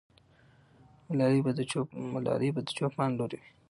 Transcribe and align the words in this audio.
ملالۍ 1.07 1.39
به 1.45 1.51
د 2.67 2.71
چوپان 2.81 3.09
لور 3.17 3.31
وي. 3.39 3.43